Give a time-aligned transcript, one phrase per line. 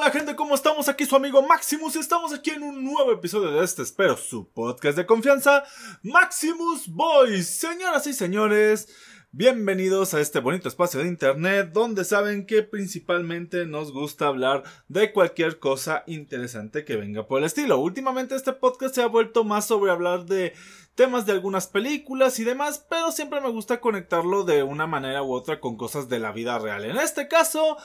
[0.00, 0.88] Hola gente, ¿cómo estamos?
[0.88, 4.48] Aquí su amigo Maximus y estamos aquí en un nuevo episodio de este, espero, su
[4.48, 5.62] podcast de confianza,
[6.02, 7.46] Maximus Boys.
[7.46, 8.88] Señoras y señores,
[9.30, 15.12] bienvenidos a este bonito espacio de internet donde saben que principalmente nos gusta hablar de
[15.12, 17.78] cualquier cosa interesante que venga por el estilo.
[17.78, 20.54] Últimamente este podcast se ha vuelto más sobre hablar de
[21.00, 25.32] temas de algunas películas y demás, pero siempre me gusta conectarlo de una manera u
[25.32, 26.84] otra con cosas de la vida real.
[26.84, 27.78] En este caso,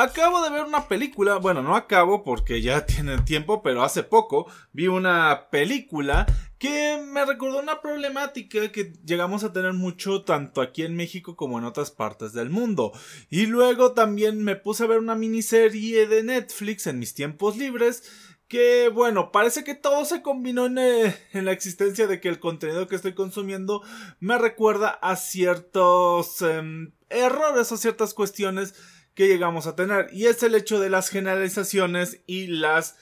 [0.00, 4.46] Acabo de ver una película, bueno, no acabo porque ya tiene tiempo, pero hace poco
[4.72, 6.24] vi una película
[6.56, 11.58] que me recordó una problemática que llegamos a tener mucho tanto aquí en México como
[11.58, 12.92] en otras partes del mundo.
[13.28, 18.04] Y luego también me puse a ver una miniserie de Netflix en mis tiempos libres
[18.48, 22.88] que bueno, parece que todo se combinó en, eh, la existencia de que el contenido
[22.88, 23.82] que estoy consumiendo
[24.20, 28.74] me recuerda a ciertos em, errores o ciertas cuestiones
[29.14, 30.08] que llegamos a tener.
[30.12, 32.96] Y es el hecho de las generalizaciones y las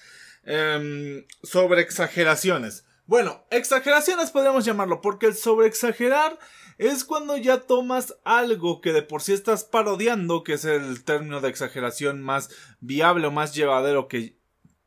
[0.44, 2.84] eh, sobreexageraciones.
[3.06, 6.38] Bueno, exageraciones podríamos llamarlo, porque el sobreexagerar
[6.78, 11.40] es cuando ya tomas algo que de por sí estás parodiando, que es el término
[11.40, 14.36] de exageración más viable o más llevadero que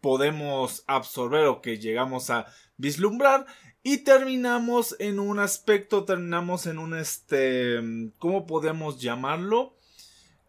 [0.02, 2.45] podemos absorber o que llegamos a
[2.78, 3.45] vislumbrar
[3.83, 7.80] y terminamos en un aspecto, terminamos en un este,
[8.19, 9.75] ¿cómo podemos llamarlo?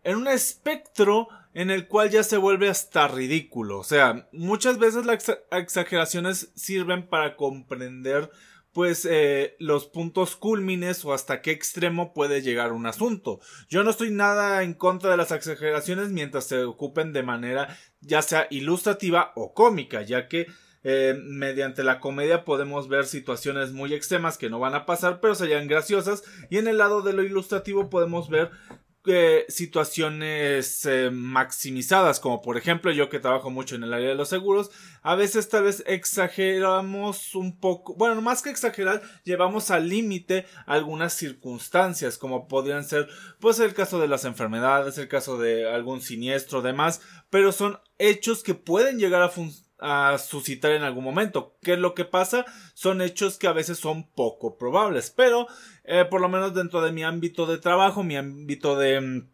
[0.04, 3.78] en un espectro en el cual ya se vuelve hasta ridículo.
[3.78, 8.30] O sea, muchas veces las exageraciones sirven para comprender
[8.72, 13.40] pues eh, los puntos cúlmines o hasta qué extremo puede llegar un asunto.
[13.68, 18.22] Yo no estoy nada en contra de las exageraciones mientras se ocupen de manera ya
[18.22, 20.46] sea ilustrativa o cómica, ya que
[20.82, 25.34] eh, mediante la comedia podemos ver situaciones muy extremas que no van a pasar pero
[25.34, 28.50] serían graciosas y en el lado de lo ilustrativo podemos ver
[29.48, 34.28] situaciones eh, maximizadas, como por ejemplo yo que trabajo mucho en el área de los
[34.28, 34.70] seguros,
[35.02, 41.14] a veces tal vez exageramos un poco, bueno, más que exagerar, llevamos al límite algunas
[41.14, 43.08] circunstancias, como podrían ser
[43.38, 48.42] pues el caso de las enfermedades, el caso de algún siniestro, demás, pero son hechos
[48.42, 49.30] que pueden llegar a
[49.80, 51.56] a suscitar en algún momento.
[51.62, 52.44] ¿Qué es lo que pasa?
[52.74, 55.46] Son hechos que a veces son poco probables, pero
[55.90, 59.28] eh, por lo menos dentro de mi ámbito de trabajo, mi ámbito de, mm,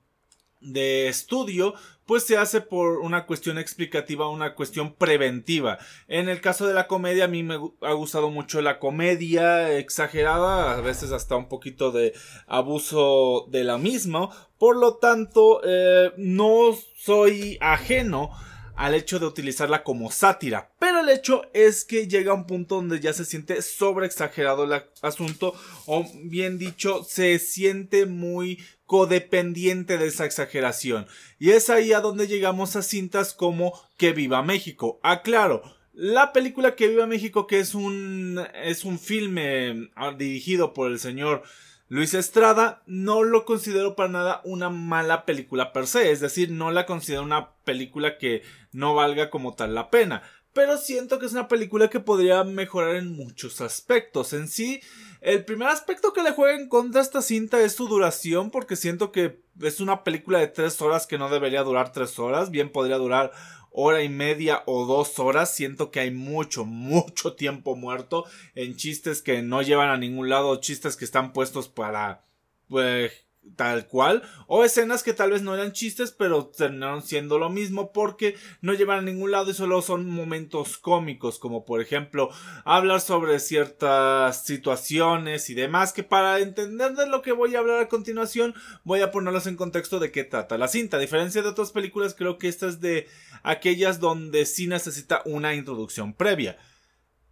[0.60, 1.74] de estudio,
[2.06, 5.76] pues se hace por una cuestión explicativa, una cuestión preventiva.
[6.08, 10.78] En el caso de la comedia, a mí me ha gustado mucho la comedia exagerada,
[10.78, 12.14] a veces hasta un poquito de
[12.46, 14.30] abuso de la misma.
[14.56, 18.30] Por lo tanto, eh, no soy ajeno
[18.76, 20.70] al hecho de utilizarla como sátira.
[20.78, 24.82] Pero el hecho es que llega a un punto donde ya se siente sobreexagerado el
[25.02, 25.54] asunto,
[25.86, 31.06] o bien dicho, se siente muy codependiente de esa exageración.
[31.38, 35.00] Y es ahí a donde llegamos a cintas como Que Viva México.
[35.02, 40.90] Aclaro, la película Que Viva México, que es un, es un filme ah, dirigido por
[40.90, 41.42] el señor
[41.88, 46.72] Luis Estrada no lo considero para nada una mala película per se, es decir, no
[46.72, 48.42] la considero una película que
[48.72, 52.96] no valga como tal la pena, pero siento que es una película que podría mejorar
[52.96, 54.32] en muchos aspectos.
[54.32, 54.80] En sí,
[55.20, 58.74] el primer aspecto que le juega en contra a esta cinta es su duración, porque
[58.74, 62.72] siento que es una película de tres horas que no debería durar tres horas, bien
[62.72, 63.32] podría durar
[63.78, 69.20] hora y media o dos horas, siento que hay mucho, mucho tiempo muerto en chistes
[69.20, 72.24] que no llevan a ningún lado, chistes que están puestos para,
[72.68, 77.48] pues, tal cual, o escenas que tal vez no eran chistes, pero terminaron siendo lo
[77.50, 82.30] mismo porque no llevan a ningún lado y solo son momentos cómicos, como por ejemplo
[82.64, 87.80] hablar sobre ciertas situaciones y demás, que para entender de lo que voy a hablar
[87.80, 88.54] a continuación,
[88.84, 90.96] voy a ponerlos en contexto de qué trata la cinta.
[90.96, 93.06] A diferencia de otras películas, creo que esta es de
[93.42, 96.58] aquellas donde sí necesita una introducción previa.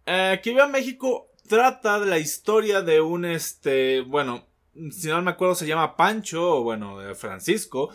[0.05, 4.47] Eh, que viva México trata de la historia de un este, bueno,
[4.91, 7.89] si no me acuerdo, se llama Pancho, o bueno, Francisco,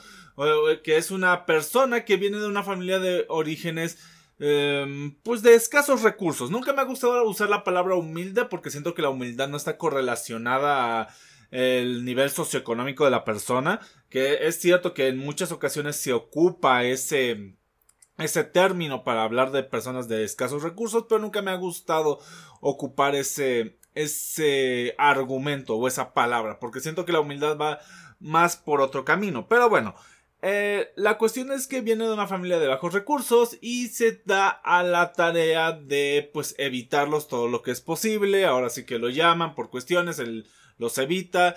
[0.83, 3.99] que es una persona que viene de una familia de orígenes,
[4.39, 6.51] em, pues de escasos recursos.
[6.51, 9.77] Nunca me ha gustado usar la palabra humilde porque siento que la humildad no está
[9.77, 11.09] correlacionada a
[11.51, 16.85] el nivel socioeconómico de la persona, que es cierto que en muchas ocasiones se ocupa
[16.85, 17.57] ese
[18.19, 22.21] ese término para hablar de personas de escasos recursos, pero nunca me ha gustado
[22.61, 27.81] ocupar ese ese argumento o esa palabra, porque siento que la humildad va
[28.19, 29.49] más por otro camino.
[29.49, 29.95] Pero bueno,
[30.43, 34.49] eh, la cuestión es que viene de una familia de bajos recursos y se da
[34.49, 38.47] a la tarea de pues evitarlos todo lo que es posible.
[38.47, 40.49] Ahora sí que lo llaman por cuestiones, él
[40.79, 41.57] los evita.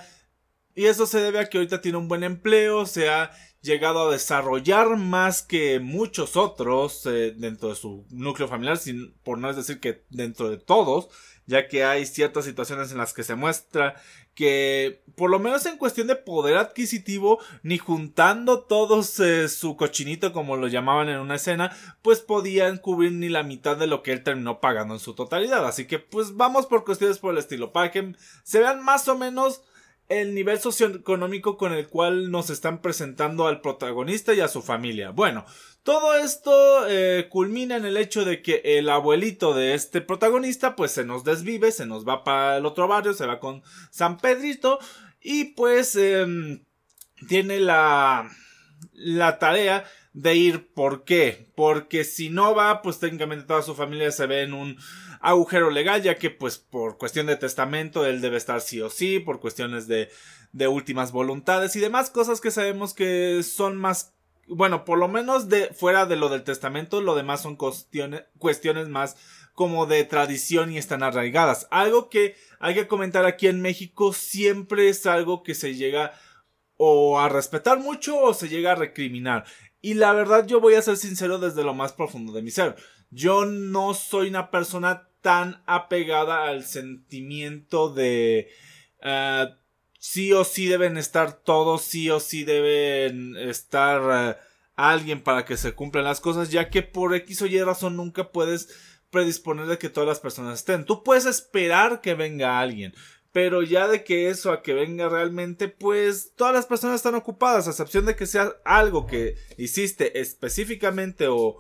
[0.76, 3.32] Y eso se debe a que ahorita tiene un buen empleo, se ha
[3.64, 9.38] llegado a desarrollar más que muchos otros eh, dentro de su núcleo familiar, sin, por
[9.40, 11.08] no es decir que dentro de todos,
[11.46, 13.96] ya que hay ciertas situaciones en las que se muestra
[14.36, 20.34] que por lo menos en cuestión de poder adquisitivo, ni juntando todos eh, su cochinito
[20.34, 24.12] como lo llamaban en una escena, pues podían cubrir ni la mitad de lo que
[24.12, 25.66] él terminó pagando en su totalidad.
[25.66, 29.18] Así que pues vamos por cuestiones por el estilo, para que se vean más o
[29.18, 29.62] menos
[30.10, 35.12] el nivel socioeconómico con el cual nos están presentando al protagonista y a su familia.
[35.12, 35.46] Bueno,
[35.84, 40.92] todo esto eh, culmina en el hecho de que el abuelito de este protagonista pues
[40.92, 44.80] se nos desvive, se nos va para el otro barrio, se va con San Pedrito
[45.22, 46.64] y pues em,
[47.28, 48.30] tiene la,
[48.94, 50.74] la tarea de ir.
[50.74, 51.52] ¿Por qué?
[51.56, 54.78] Porque si no va, pues técnicamente toda su familia se ve en un
[55.24, 59.20] agujero legal, ya que pues por cuestión de testamento él debe estar sí o sí,
[59.20, 60.10] por cuestiones de,
[60.52, 64.14] de últimas voluntades y demás cosas que sabemos que son más
[64.48, 68.90] bueno, por lo menos de fuera de lo del testamento, lo demás son cuestiones, cuestiones
[68.90, 69.16] más
[69.54, 71.68] como de tradición y están arraigadas.
[71.72, 76.12] Algo que hay que comentar aquí en México siempre es algo que se llega
[76.76, 79.46] o a respetar mucho o se llega a recriminar.
[79.80, 82.76] Y la verdad yo voy a ser sincero desde lo más profundo de mi ser.
[83.12, 88.50] Yo no soy una persona tan apegada al sentimiento de
[89.04, 89.52] uh,
[89.98, 94.40] sí o sí deben estar todos, sí o sí deben estar uh,
[94.76, 98.32] alguien para que se cumplan las cosas, ya que por X o Y razón nunca
[98.32, 98.70] puedes
[99.10, 100.86] predisponer de que todas las personas estén.
[100.86, 102.94] Tú puedes esperar que venga alguien,
[103.32, 107.68] pero ya de que eso a que venga realmente, pues todas las personas están ocupadas,
[107.68, 111.60] a excepción de que sea algo que hiciste específicamente o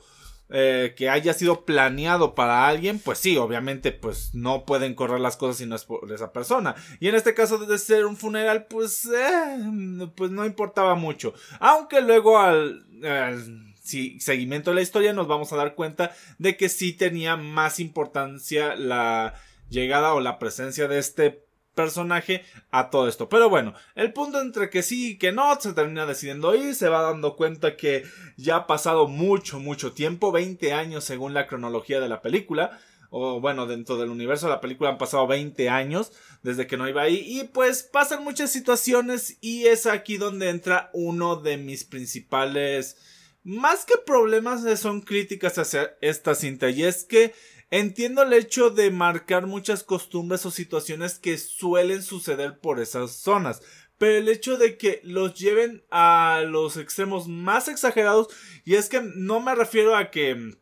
[0.55, 5.35] eh, que haya sido planeado para alguien, pues sí, obviamente, pues no pueden correr las
[5.35, 6.75] cosas si no es por esa persona.
[6.99, 11.33] Y en este caso de ser un funeral, pues, eh, pues no importaba mucho.
[11.59, 16.69] Aunque luego al, al seguimiento de la historia nos vamos a dar cuenta de que
[16.69, 19.33] sí tenía más importancia la
[19.71, 23.29] llegada o la presencia de este personaje a todo esto.
[23.29, 26.89] Pero bueno, el punto entre que sí y que no se termina decidiendo ir, se
[26.89, 28.03] va dando cuenta que
[28.37, 32.79] ya ha pasado mucho, mucho tiempo, 20 años según la cronología de la película.
[33.15, 36.11] O bueno, dentro del universo de la película han pasado 20 años
[36.41, 37.23] desde que no iba ahí.
[37.23, 42.97] Y pues pasan muchas situaciones y es aquí donde entra uno de mis principales...
[43.45, 46.69] Más que problemas son críticas hacia esta cinta.
[46.69, 47.33] Y es que
[47.75, 53.63] Entiendo el hecho de marcar muchas costumbres o situaciones que suelen suceder por esas zonas,
[53.97, 58.27] pero el hecho de que los lleven a los extremos más exagerados,
[58.63, 60.55] y es que no me refiero a que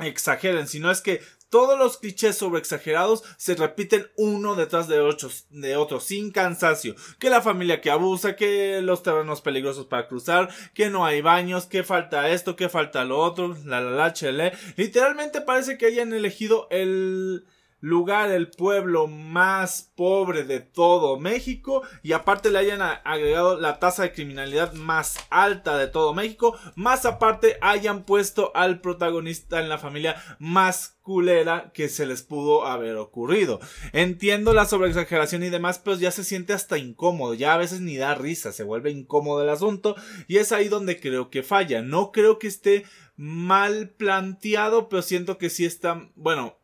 [0.00, 5.30] exageren, sino es que todos los clichés sobre exagerados se repiten uno detrás de otro,
[5.50, 6.94] de otro sin cansancio.
[7.18, 11.66] Que la familia que abusa, que los terrenos peligrosos para cruzar, que no hay baños,
[11.66, 14.52] que falta esto, que falta lo otro, la la la chele.
[14.76, 17.44] Literalmente parece que hayan elegido el
[17.80, 24.02] lugar, el pueblo más pobre de todo México y aparte le hayan agregado la tasa
[24.02, 29.78] de criminalidad más alta de todo México, más aparte hayan puesto al protagonista en la
[29.78, 33.60] familia más culera que se les pudo haber ocurrido.
[33.92, 37.96] Entiendo la sobreexageración y demás, pero ya se siente hasta incómodo, ya a veces ni
[37.96, 39.96] da risa, se vuelve incómodo el asunto
[40.26, 41.80] y es ahí donde creo que falla.
[41.80, 42.84] No creo que esté
[43.16, 46.58] mal planteado, pero siento que sí está, bueno,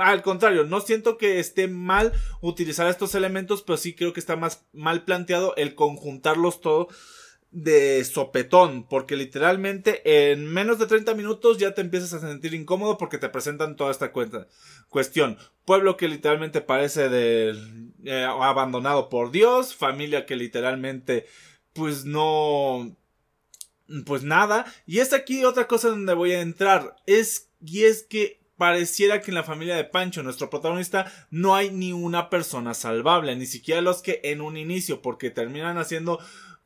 [0.00, 4.36] al contrario, no siento que esté mal utilizar estos elementos, pero sí creo que está
[4.36, 6.88] más mal planteado el conjuntarlos todos
[7.50, 12.98] de sopetón, porque literalmente en menos de 30 minutos ya te empiezas a sentir incómodo
[12.98, 14.12] porque te presentan toda esta
[14.88, 15.38] cuestión.
[15.64, 17.54] Pueblo que literalmente parece de
[18.04, 21.26] eh, abandonado por Dios, familia que literalmente
[21.72, 22.94] pues no
[24.04, 28.40] pues nada, y es aquí otra cosa donde voy a entrar, es y es que
[28.56, 33.36] pareciera que en la familia de Pancho, nuestro protagonista, no hay ni una persona salvable,
[33.36, 36.18] ni siquiera los que en un inicio, porque terminan haciendo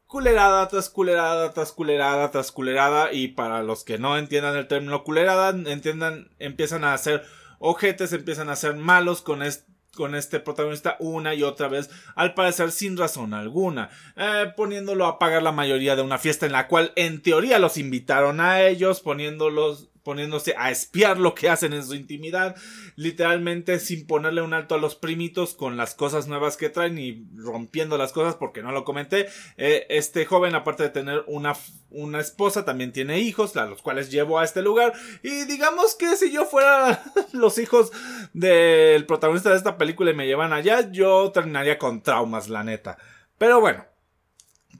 [0.06, 5.04] culerada tras culerada tras culerada tras culerada y para los que no entiendan el término
[5.04, 7.24] culerada, entiendan, empiezan a hacer
[7.60, 12.34] ojetes, empiezan a ser malos con este con este protagonista una y otra vez, al
[12.34, 16.68] parecer sin razón alguna, eh, poniéndolo a pagar la mayoría de una fiesta en la
[16.68, 21.84] cual en teoría los invitaron a ellos, poniéndolos poniéndose a espiar lo que hacen en
[21.84, 22.56] su intimidad,
[22.96, 27.26] literalmente sin ponerle un alto a los primitos con las cosas nuevas que traen y
[27.36, 29.28] rompiendo las cosas porque no lo comenté.
[29.56, 31.54] Eh, este joven, aparte de tener una,
[31.90, 34.92] una esposa, también tiene hijos, a los cuales llevo a este lugar.
[35.22, 37.02] Y digamos que si yo fuera
[37.32, 37.92] los hijos
[38.32, 42.98] del protagonista de esta película y me llevan allá, yo terminaría con traumas, la neta.
[43.38, 43.84] Pero bueno,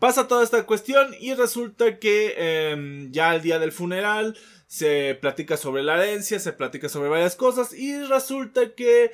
[0.01, 4.35] Pasa toda esta cuestión y resulta que em, ya el día del funeral
[4.71, 9.11] se platica sobre la herencia, se platica sobre varias cosas y resulta que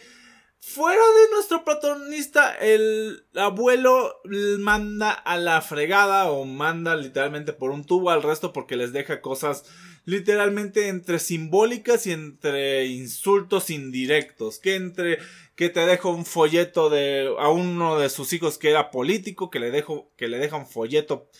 [0.60, 4.20] fuera de nuestro protagonista el abuelo
[4.58, 9.22] manda a la fregada o manda literalmente por un tubo al resto porque les deja
[9.22, 9.64] cosas
[10.04, 15.18] literalmente entre simbólicas y entre insultos indirectos, que entre
[15.54, 19.58] que te dejo un folleto de a uno de sus hijos que era político, que
[19.58, 21.30] le dejo que le deja un folleto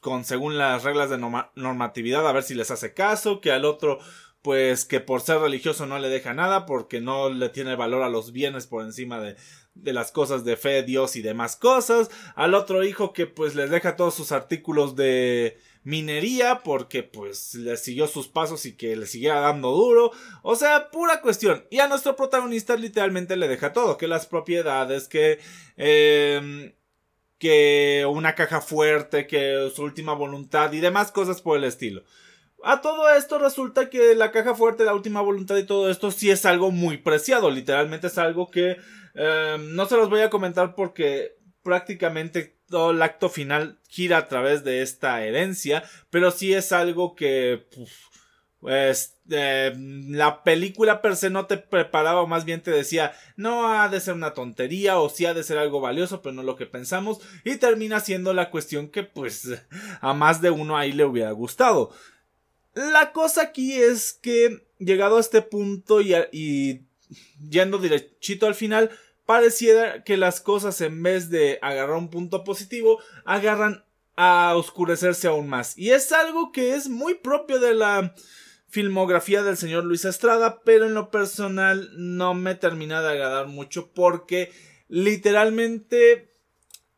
[0.00, 3.98] con según las reglas de normatividad a ver si les hace caso, que al otro
[4.42, 8.10] pues que por ser religioso no le deja nada porque no le tiene valor a
[8.10, 9.36] los bienes por encima de,
[9.74, 13.70] de las cosas de fe, Dios y demás cosas, al otro hijo que pues les
[13.70, 19.06] deja todos sus artículos de minería porque pues le siguió sus pasos y que le
[19.06, 20.10] siguiera dando duro.
[20.42, 21.64] O sea, pura cuestión.
[21.70, 25.38] Y a nuestro protagonista literalmente le deja todo, que las propiedades, que...
[25.76, 26.72] Em,
[27.44, 32.02] que una caja fuerte, que su última voluntad y demás cosas por el estilo.
[32.62, 36.30] A todo esto resulta que la caja fuerte, la última voluntad y todo esto sí
[36.30, 37.50] es algo muy preciado.
[37.50, 38.78] Literalmente es algo que
[39.14, 44.28] em, no se los voy a comentar porque prácticamente todo el acto final gira a
[44.28, 47.66] través de esta herencia, pero sí es algo que
[48.64, 53.90] pues la película per se no te preparaba o más bien te decía no ha
[53.90, 56.64] de ser una tontería o sí ha de ser algo valioso pero no lo que
[56.64, 59.50] pensamos y termina siendo la cuestión que pues
[60.00, 61.92] a más de uno ahí le hubiera gustado
[62.72, 66.86] la cosa aquí es que llegado a este punto y, y
[67.46, 68.90] yendo derechito al final
[69.26, 73.84] pareciera que las cosas en vez de agarrar un punto positivo, agarran
[74.16, 75.76] a oscurecerse aún más.
[75.76, 78.14] Y es algo que es muy propio de la
[78.74, 83.92] filmografía del señor Luis Estrada, pero en lo personal no me termina de agradar mucho
[83.92, 84.50] porque
[84.88, 86.32] literalmente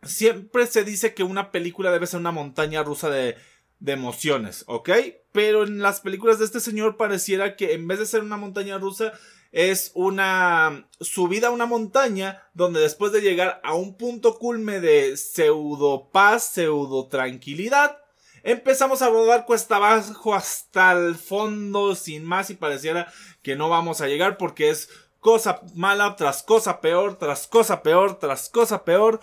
[0.02, 3.36] siempre se dice que una película debe ser una montaña rusa de,
[3.78, 4.88] de emociones, ¿ok?
[5.32, 8.78] Pero en las películas de este señor pareciera que en vez de ser una montaña
[8.78, 9.12] rusa
[9.52, 15.18] es una subida a una montaña donde después de llegar a un punto culme de
[15.18, 17.98] pseudo paz, pseudo tranquilidad,
[18.46, 23.12] empezamos a rodar cuesta abajo hasta el fondo sin más y pareciera
[23.42, 24.88] que no vamos a llegar porque es
[25.18, 29.20] cosa mala tras cosa peor, tras cosa peor, tras cosa peor.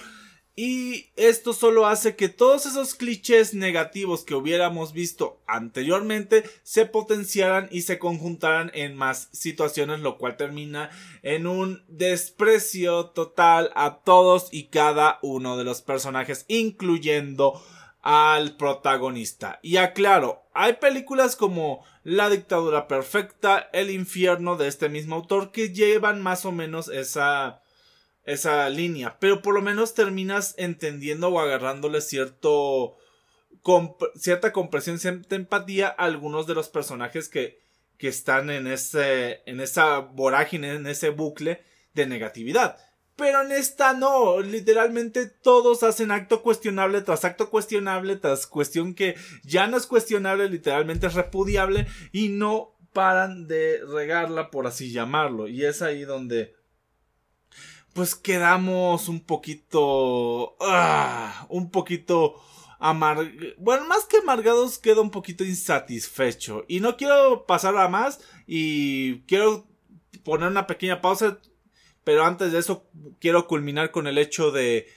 [0.56, 7.70] Y esto solo hace que todos esos clichés negativos que hubiéramos visto anteriormente se potenciaran
[7.72, 10.92] y se conjuntaran en más situaciones, lo cual termina
[11.24, 17.60] en un desprecio total a todos y cada uno de los personajes, incluyendo
[18.04, 19.60] al protagonista.
[19.64, 25.74] Y aclaro, hay películas como La dictadura perfecta, El infierno de este mismo autor que
[25.74, 27.62] llevan más o menos esa
[28.26, 32.96] esa línea, pero por lo menos terminas entendiendo o agarrándole cierto
[34.16, 37.60] cierta comprensión, cierta empatía a algunos de los personajes que,
[37.98, 42.78] que están en ese en esa vorágine, en ese bucle de negatividad.
[43.16, 49.16] Pero en esta no, literalmente todos hacen acto cuestionable tras acto cuestionable tras cuestión que
[49.44, 55.48] ya no es cuestionable, literalmente es repudiable y no paran de regarla por así llamarlo.
[55.48, 56.56] Y es ahí donde
[57.94, 60.56] pues quedamos un poquito...
[60.60, 62.42] Ah, un poquito
[62.80, 63.32] amargados.
[63.58, 66.66] Bueno, más que amargados, quedo un poquito insatisfecho.
[66.68, 69.68] Y no quiero pasar a más y quiero
[70.24, 71.40] poner una pequeña pausa.
[72.04, 72.86] Pero antes de eso,
[73.20, 74.88] quiero culminar con el hecho de...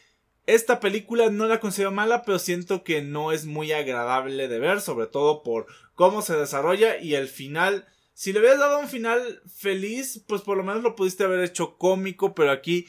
[0.46, 4.80] Esta película no la considero mala, pero siento que no es muy agradable de ver,
[4.80, 7.86] sobre todo por cómo se desarrolla y el final.
[8.14, 11.76] Si le hubieras dado un final feliz, pues por lo menos lo pudiste haber hecho
[11.76, 12.86] cómico, pero aquí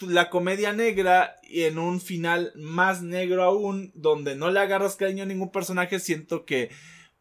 [0.00, 5.24] la comedia negra y en un final más negro aún, donde no le agarras cariño
[5.24, 6.70] a ningún personaje, siento que,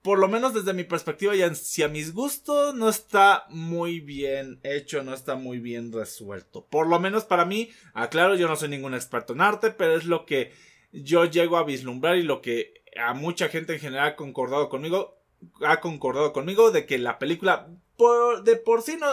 [0.01, 4.59] por lo menos desde mi perspectiva y si a mis gustos, no está muy bien
[4.63, 6.65] hecho, no está muy bien resuelto.
[6.65, 10.05] Por lo menos para mí, aclaro, yo no soy ningún experto en arte, pero es
[10.05, 10.53] lo que
[10.91, 15.19] yo llego a vislumbrar y lo que a mucha gente en general ha concordado conmigo
[15.65, 19.07] ha concordado conmigo de que la película por, de por sí no,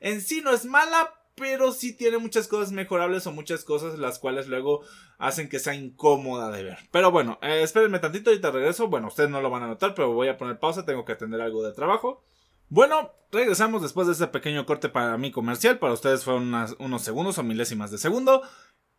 [0.00, 4.18] en sí no es mala, pero sí tiene muchas cosas mejorables o muchas cosas las
[4.18, 4.82] cuales luego
[5.18, 6.78] hacen que sea incómoda de ver.
[6.90, 8.88] Pero bueno, eh, espérenme tantito y te regreso.
[8.88, 11.40] Bueno, ustedes no lo van a notar, pero voy a poner pausa, tengo que atender
[11.40, 12.22] algo de trabajo.
[12.68, 15.78] Bueno, regresamos después de este pequeño corte para mí comercial.
[15.78, 18.42] Para ustedes fueron unos segundos o milésimas de segundo.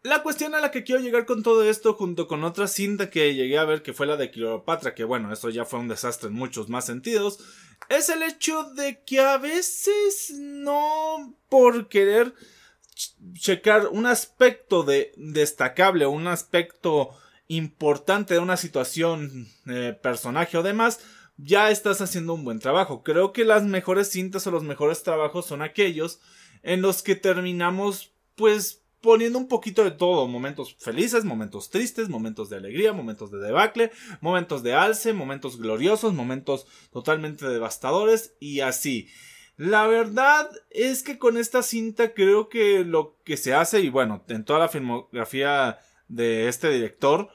[0.03, 3.33] La cuestión a la que quiero llegar con todo esto, junto con otra cinta que
[3.33, 6.29] llegué a ver, que fue la de Cleopatra, que bueno, eso ya fue un desastre
[6.29, 7.39] en muchos más sentidos,
[7.89, 12.33] es el hecho de que a veces no por querer
[13.33, 17.11] checar un aspecto de destacable, un aspecto
[17.47, 20.99] importante de una situación, eh, personaje o demás,
[21.37, 23.03] ya estás haciendo un buen trabajo.
[23.03, 26.19] Creo que las mejores cintas o los mejores trabajos son aquellos
[26.63, 32.49] en los que terminamos pues poniendo un poquito de todo, momentos felices, momentos tristes, momentos
[32.49, 39.07] de alegría, momentos de debacle, momentos de alce, momentos gloriosos, momentos totalmente devastadores y así.
[39.57, 44.23] La verdad es que con esta cinta creo que lo que se hace, y bueno,
[44.27, 47.29] en toda la filmografía de este director,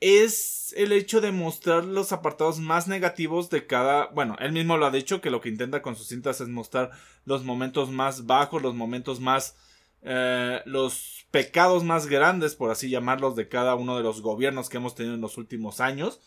[0.00, 4.08] es el hecho de mostrar los apartados más negativos de cada.
[4.08, 6.90] Bueno, él mismo lo ha dicho que lo que intenta con sus cintas es mostrar
[7.24, 9.56] los momentos más bajos, los momentos más.
[10.02, 14.76] Eh, los pecados más grandes, por así llamarlos, de cada uno de los gobiernos que
[14.76, 16.20] hemos tenido en los últimos años.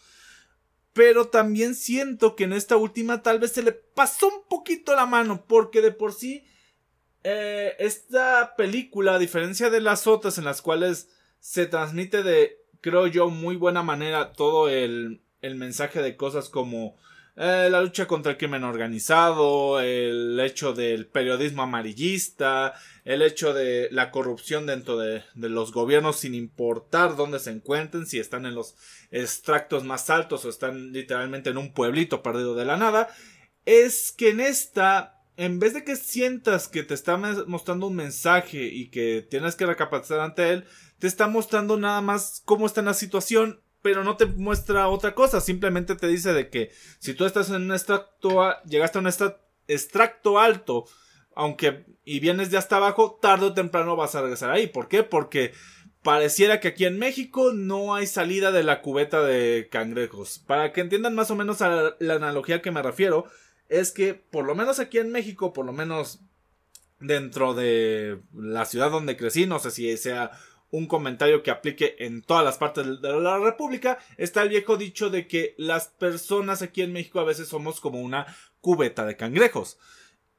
[0.96, 5.06] Pero también siento que en esta última tal vez se le pasó un poquito la
[5.06, 6.44] mano, porque de por sí.
[7.24, 11.10] Eh, esta película, a diferencia de las otras en las cuales
[11.40, 16.96] se transmite de creo yo, muy buena manera todo el, el mensaje de cosas como
[17.38, 22.74] eh, la lucha contra el crimen organizado, el hecho del periodismo amarillista,
[23.04, 28.20] el hecho de la corrupción dentro de, los gobiernos sin importar dónde se encuentren, si
[28.20, 28.76] están en los
[29.12, 33.10] extractos más altos o están literalmente en un pueblito perdido de la nada,
[33.66, 38.64] es que en esta, en vez de que sientas que te está mostrando un mensaje
[38.64, 40.66] y que tienes que recapacitar ante él,
[41.00, 45.14] te está mostrando nada más cómo está en la situación, pero no te muestra otra
[45.14, 49.14] cosa, simplemente te dice de que si tú estás en un extracto, llegaste a un
[49.68, 50.86] extracto alto,
[51.36, 54.66] aunque y vienes de hasta abajo, tarde o temprano vas a regresar ahí.
[54.66, 55.04] ¿Por qué?
[55.04, 55.54] Porque
[56.02, 60.40] pareciera que aquí en México no hay salida de la cubeta de cangrejos.
[60.40, 63.26] Para que entiendan más o menos la analogía que me refiero,
[63.70, 66.22] es que por lo menos aquí en México, por lo menos
[67.00, 70.32] dentro de la ciudad donde crecí, no sé si sea
[70.72, 75.10] un comentario que aplique en todas las partes de la República, está el viejo dicho
[75.10, 78.26] de que las personas aquí en México a veces somos como una
[78.62, 79.78] cubeta de cangrejos.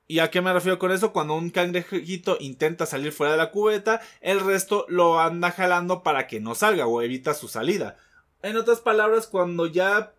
[0.09, 1.13] ¿Y a qué me refiero con eso?
[1.13, 6.29] Cuando un cangrejito intenta salir fuera de la cubeta, el resto lo anda jalando para
[6.29, 7.97] que no salga o evita su salida.
[8.43, 10.15] En otras palabras, cuando ya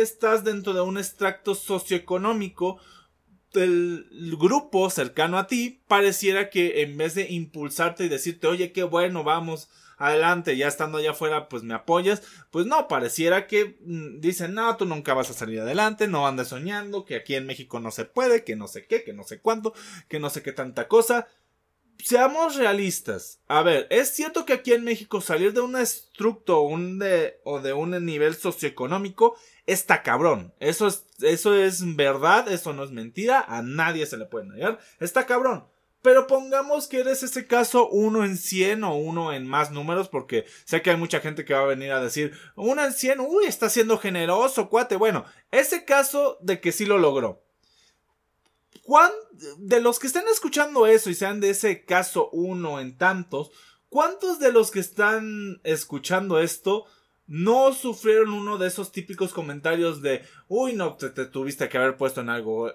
[0.00, 2.78] estás dentro de un extracto socioeconómico,
[3.54, 8.82] el grupo cercano a ti pareciera que en vez de impulsarte y decirte, oye, qué
[8.82, 9.68] bueno, vamos,
[10.02, 14.76] adelante, ya estando allá afuera, pues me apoyas, pues no, pareciera que mm, dicen, no,
[14.76, 18.04] tú nunca vas a salir adelante, no andes soñando, que aquí en México no se
[18.04, 19.74] puede, que no sé qué, que no sé cuánto,
[20.08, 21.28] que no sé qué tanta cosa.
[21.98, 23.40] Seamos realistas.
[23.48, 28.04] A ver, es cierto que aquí en México salir de un estructo o de un
[28.04, 30.52] nivel socioeconómico está cabrón.
[30.58, 34.80] Eso es, eso es verdad, eso no es mentira, a nadie se le puede negar.
[34.98, 35.66] Está cabrón.
[36.02, 40.46] Pero pongamos que eres ese caso uno en cien o uno en más números, porque
[40.64, 43.44] sé que hay mucha gente que va a venir a decir, uno en cien, uy,
[43.46, 44.96] está siendo generoso, cuate.
[44.96, 47.44] Bueno, ese caso de que sí lo logró.
[48.92, 49.10] ¿Cuán,
[49.56, 53.50] de los que estén escuchando eso y sean de ese caso uno en tantos,
[53.88, 56.84] ¿cuántos de los que están escuchando esto
[57.26, 62.20] no sufrieron uno de esos típicos comentarios de, uy, no, te, tuviste que haber puesto
[62.20, 62.70] en algo,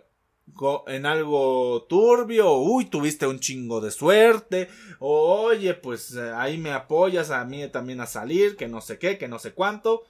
[0.88, 6.72] en algo turbio, uy, tuviste un chingo de suerte, o oye, pues eh, ahí me
[6.72, 10.02] apoyas a mí también a salir, que no sé qué, que no sé cuánto.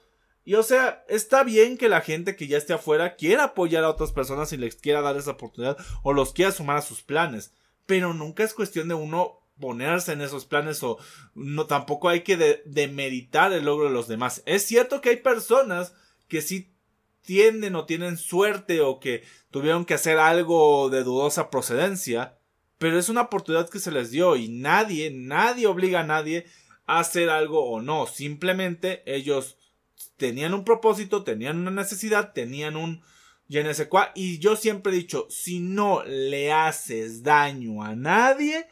[0.48, 3.90] Y o sea, está bien que la gente que ya esté afuera quiera apoyar a
[3.90, 7.52] otras personas y les quiera dar esa oportunidad o los quiera sumar a sus planes.
[7.84, 10.96] Pero nunca es cuestión de uno ponerse en esos planes o
[11.34, 14.42] no tampoco hay que demeritar el logro de los demás.
[14.46, 15.92] Es cierto que hay personas
[16.28, 16.74] que sí
[17.20, 22.38] tienden o tienen suerte o que tuvieron que hacer algo de dudosa procedencia,
[22.78, 26.46] pero es una oportunidad que se les dio y nadie, nadie obliga a nadie
[26.86, 29.57] a hacer algo o no, simplemente ellos
[30.16, 33.02] tenían un propósito, tenían una necesidad, tenían un
[34.14, 38.68] y yo siempre he dicho, si no le haces daño a nadie,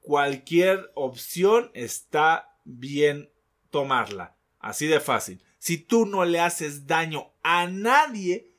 [0.00, 3.30] cualquier opción está bien
[3.70, 4.36] tomarla.
[4.58, 5.42] Así de fácil.
[5.58, 8.52] Si tú no le haces daño a nadie,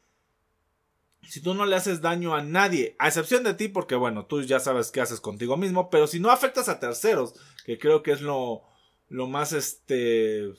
[1.21, 4.41] si tú no le haces daño a nadie, a excepción de ti, porque bueno, tú
[4.41, 8.13] ya sabes qué haces contigo mismo, pero si no afectas a terceros, que creo que
[8.13, 8.63] es lo,
[9.09, 10.53] lo más este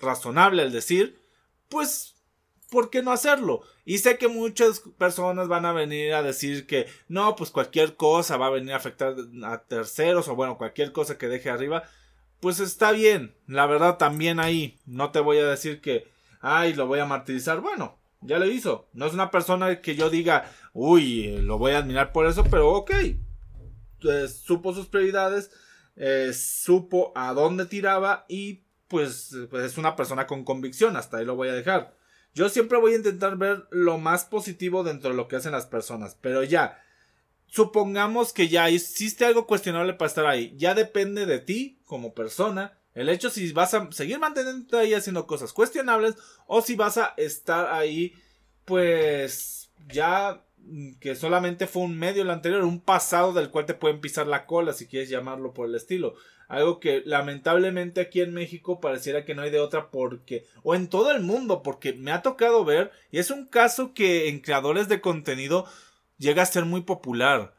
[0.00, 1.20] razonable el decir,
[1.68, 2.14] pues
[2.74, 3.62] ¿por qué no hacerlo?
[3.84, 8.36] Y sé que muchas personas van a venir a decir que no, pues cualquier cosa
[8.36, 11.84] va a venir a afectar a terceros o bueno, cualquier cosa que deje arriba.
[12.40, 16.08] Pues está bien, la verdad también ahí, no te voy a decir que,
[16.40, 17.60] ay, lo voy a martirizar.
[17.60, 18.88] Bueno, ya lo hizo.
[18.92, 22.70] No es una persona que yo diga, uy, lo voy a admirar por eso, pero
[22.72, 22.92] ok.
[24.44, 25.52] supo sus prioridades,
[25.96, 28.63] eh, supo a dónde tiraba y
[28.94, 31.96] pues, pues es una persona con convicción, hasta ahí lo voy a dejar.
[32.32, 35.66] Yo siempre voy a intentar ver lo más positivo dentro de lo que hacen las
[35.66, 36.80] personas, pero ya,
[37.48, 42.78] supongamos que ya hiciste algo cuestionable para estar ahí, ya depende de ti como persona,
[42.94, 46.14] el hecho si vas a seguir manteniendo ahí haciendo cosas cuestionables
[46.46, 48.14] o si vas a estar ahí,
[48.64, 50.40] pues ya
[51.00, 54.46] que solamente fue un medio el anterior, un pasado del cual te pueden pisar la
[54.46, 56.14] cola si quieres llamarlo por el estilo.
[56.48, 60.88] Algo que lamentablemente aquí en México pareciera que no hay de otra porque, o en
[60.88, 64.88] todo el mundo, porque me ha tocado ver, y es un caso que en creadores
[64.88, 65.66] de contenido
[66.18, 67.54] llega a ser muy popular.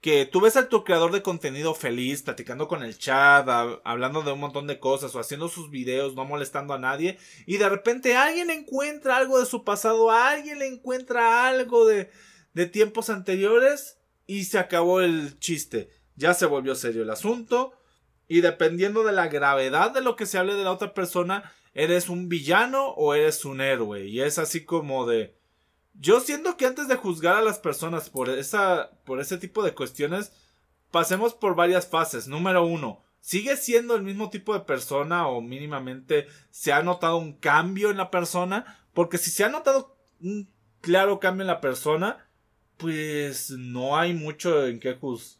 [0.00, 3.46] Que tú ves a tu creador de contenido feliz, platicando con el chat,
[3.84, 7.58] hablando de un montón de cosas, o haciendo sus videos, no molestando a nadie, y
[7.58, 12.10] de repente alguien encuentra algo de su pasado, alguien le encuentra algo de,
[12.54, 15.90] de tiempos anteriores, y se acabó el chiste.
[16.14, 17.74] Ya se volvió serio el asunto
[18.30, 22.08] y dependiendo de la gravedad de lo que se hable de la otra persona, eres
[22.08, 24.06] un villano o eres un héroe.
[24.06, 25.36] Y es así como de...
[25.94, 29.74] Yo siento que antes de juzgar a las personas por, esa, por ese tipo de
[29.74, 30.30] cuestiones,
[30.92, 32.28] pasemos por varias fases.
[32.28, 37.32] Número uno, ¿sigue siendo el mismo tipo de persona o mínimamente se ha notado un
[37.32, 38.86] cambio en la persona?
[38.94, 40.48] Porque si se ha notado un
[40.80, 42.28] claro cambio en la persona,
[42.76, 45.39] pues no hay mucho en qué juzgar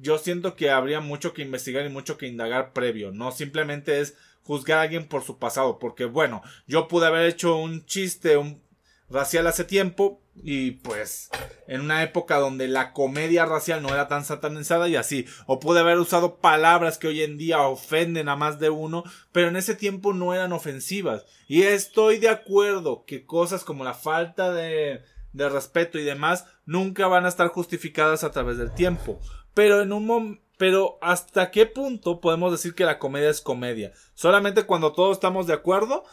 [0.00, 3.12] yo siento que habría mucho que investigar y mucho que indagar previo.
[3.12, 5.78] No simplemente es juzgar a alguien por su pasado.
[5.78, 8.62] Porque bueno, yo pude haber hecho un chiste un
[9.08, 10.20] racial hace tiempo.
[10.42, 11.30] Y pues
[11.68, 15.26] en una época donde la comedia racial no era tan satanizada y así.
[15.46, 19.04] O pude haber usado palabras que hoy en día ofenden a más de uno.
[19.32, 21.24] Pero en ese tiempo no eran ofensivas.
[21.46, 25.02] Y estoy de acuerdo que cosas como la falta de,
[25.32, 29.20] de respeto y demás nunca van a estar justificadas a través del tiempo.
[29.54, 33.92] Pero en un pero hasta qué punto podemos decir que la comedia es comedia?
[34.14, 36.04] Solamente cuando todos estamos de acuerdo.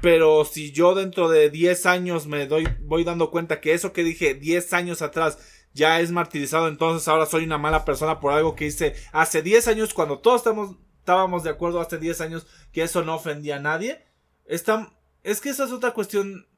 [0.00, 4.02] Pero si yo dentro de 10 años me doy, voy dando cuenta que eso que
[4.02, 5.38] dije 10 años atrás
[5.74, 9.68] ya es martirizado, entonces ahora soy una mala persona por algo que hice hace 10
[9.68, 13.60] años cuando todos estamos, estábamos de acuerdo hace 10 años que eso no ofendía a
[13.60, 14.04] nadie.
[14.44, 16.48] Está, es que esa es otra cuestión,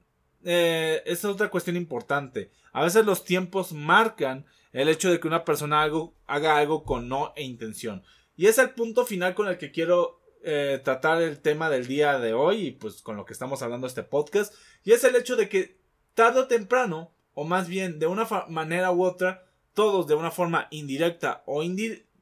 [0.42, 2.50] eh, esa es otra cuestión importante.
[2.72, 5.89] A veces los tiempos marcan el hecho de que una persona
[6.27, 8.03] haga algo con no e intención.
[8.37, 12.19] Y es el punto final con el que quiero eh, tratar el tema del día
[12.19, 14.53] de hoy y pues con lo que estamos hablando este podcast.
[14.83, 15.79] Y es el hecho de que
[16.15, 20.67] tarde o temprano, o más bien de una manera u otra, todos de una forma
[20.71, 21.63] indirecta o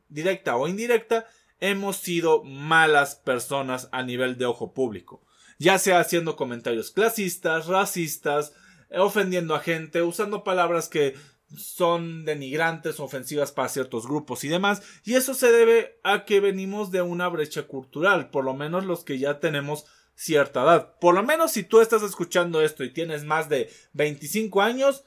[0.09, 1.27] directa o indirecta,
[1.59, 5.25] hemos sido malas personas a nivel de ojo público.
[5.59, 8.53] Ya sea haciendo comentarios clasistas, racistas,
[8.91, 11.15] ofendiendo a gente, usando palabras que
[11.57, 14.83] son denigrantes, ofensivas para ciertos grupos y demás.
[15.05, 19.05] Y eso se debe a que venimos de una brecha cultural, por lo menos los
[19.05, 20.99] que ya tenemos cierta edad.
[21.01, 25.05] Por lo menos si tú estás escuchando esto y tienes más de 25 años,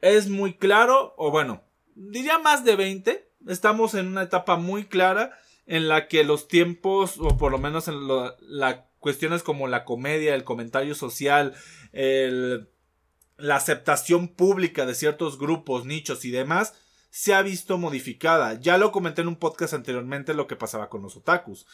[0.00, 1.64] es muy claro, o bueno,
[1.94, 5.36] diría más de 20, estamos en una etapa muy clara
[5.66, 8.08] en la que los tiempos, o por lo menos en
[8.40, 11.54] las cuestiones como la comedia, el comentario social,
[11.92, 12.70] el
[13.38, 16.74] la aceptación pública de ciertos grupos, nichos y demás
[17.10, 18.54] se ha visto modificada.
[18.60, 21.66] Ya lo comenté en un podcast anteriormente lo que pasaba con los otakus.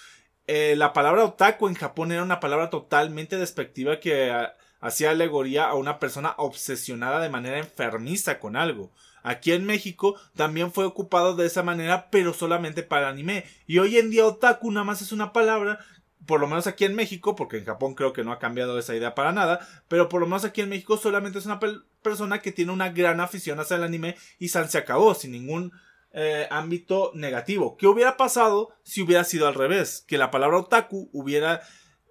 [0.46, 5.64] Eh, la palabra otaku en Japón era una palabra totalmente despectiva que ah, hacía alegoría
[5.64, 8.92] a una persona obsesionada de manera enfermiza con algo.
[9.22, 13.46] Aquí en México también fue ocupado de esa manera, pero solamente para anime.
[13.66, 15.78] Y hoy en día otaku nada más es una palabra
[16.26, 18.94] por lo menos aquí en México, porque en Japón creo que no ha cambiado esa
[18.94, 21.60] idea para nada, pero por lo menos aquí en México solamente es una
[22.02, 25.72] persona que tiene una gran afición hacia el anime y San se acabó sin ningún
[26.12, 27.76] eh, ámbito negativo.
[27.76, 30.04] ¿Qué hubiera pasado si hubiera sido al revés?
[30.06, 31.62] Que la palabra otaku hubiera,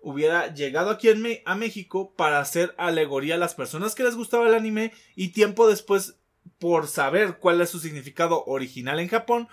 [0.02, 4.48] hubiera llegado aquí en a México para hacer alegoría a las personas que les gustaba
[4.48, 6.20] el anime y tiempo después,
[6.60, 9.48] por saber cuál es su significado original en Japón,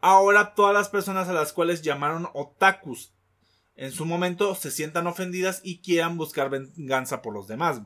[0.00, 3.12] ahora todas las personas a las cuales llamaron otakus
[3.76, 7.80] en su momento se sientan ofendidas y quieran buscar venganza por los demás.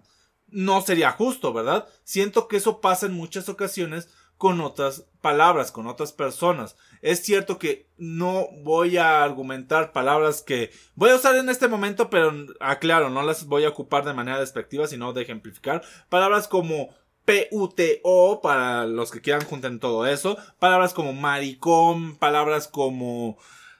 [0.48, 1.86] No sería justo, ¿verdad?
[2.04, 6.76] Siento que eso pasa en muchas ocasiones con otras palabras, con otras personas.
[7.02, 12.10] Es cierto que no voy a argumentar palabras que voy a usar en este momento,
[12.10, 15.82] pero aclaro, no las voy a ocupar de manera despectiva, sino de ejemplificar.
[16.08, 16.90] Palabras como
[17.24, 20.36] PUTO, para los que quieran juntar todo eso.
[20.58, 23.38] Palabras como maricón, palabras como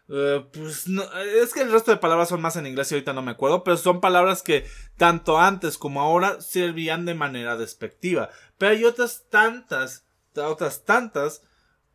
[0.09, 3.12] eh, pues no, es que el resto de palabras son más en inglés y ahorita
[3.12, 4.64] no me acuerdo, pero son palabras que
[4.97, 8.31] tanto antes como ahora servían de manera despectiva.
[8.57, 11.42] Pero hay otras tantas, otras tantas,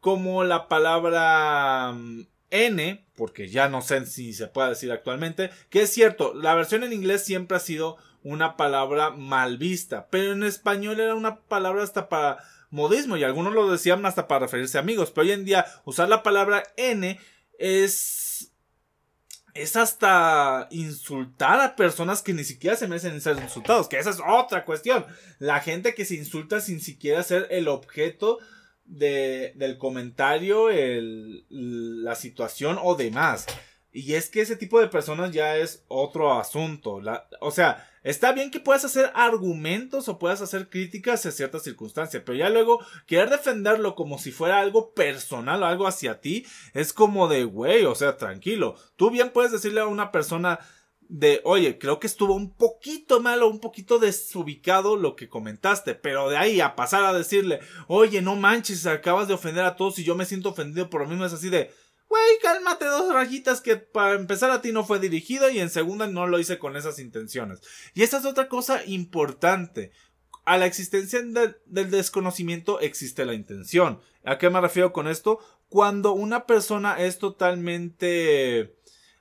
[0.01, 5.83] como la palabra mm, N, porque ya no sé si se puede decir actualmente, que
[5.83, 10.43] es cierto, la versión en inglés siempre ha sido una palabra mal vista, pero en
[10.43, 12.37] español era una palabra hasta para
[12.69, 16.09] modismo y algunos lo decían hasta para referirse a amigos, pero hoy en día usar
[16.09, 17.19] la palabra N
[17.61, 18.31] es
[19.53, 24.19] es hasta insultar a personas que ni siquiera se merecen ser insultados, que esa es
[24.25, 25.05] otra cuestión.
[25.39, 28.39] La gente que se insulta sin siquiera ser el objeto
[28.85, 33.45] de, del comentario, el, la situación o demás.
[33.91, 37.01] Y es que ese tipo de personas ya es otro asunto.
[37.01, 41.63] La, o sea, está bien que puedas hacer argumentos o puedas hacer críticas a ciertas
[41.63, 46.45] circunstancias, pero ya luego querer defenderlo como si fuera algo personal o algo hacia ti,
[46.73, 48.75] es como de, güey, o sea, tranquilo.
[48.95, 50.59] Tú bien puedes decirle a una persona
[51.11, 55.93] de, oye, creo que estuvo un poquito mal o un poquito desubicado lo que comentaste,
[55.93, 59.99] pero de ahí a pasar a decirle, oye, no manches, acabas de ofender a todos
[59.99, 61.69] y yo me siento ofendido por lo mismo, es así de,
[62.11, 66.07] Güey, cálmate dos rayitas que para empezar a ti no fue dirigido y en segunda
[66.07, 67.61] no lo hice con esas intenciones.
[67.93, 69.93] Y esta es otra cosa importante.
[70.43, 74.01] A la existencia del desconocimiento existe la intención.
[74.25, 75.39] ¿A qué me refiero con esto?
[75.69, 78.75] Cuando una persona es totalmente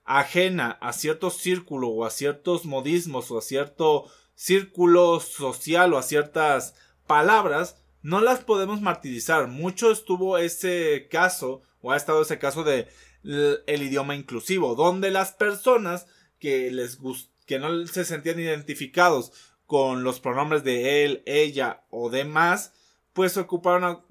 [0.04, 6.02] ajena a cierto círculo o a ciertos modismos o a cierto círculo social o a
[6.02, 6.74] ciertas
[7.06, 9.46] palabras, no las podemos martirizar.
[9.46, 12.88] Mucho estuvo ese caso o ha estado ese caso de
[13.22, 16.06] el idioma inclusivo, donde las personas
[16.38, 16.98] que les
[17.46, 19.32] que no se sentían identificados
[19.66, 22.72] con los pronombres de él, ella o demás,
[23.12, 24.02] pues ocuparon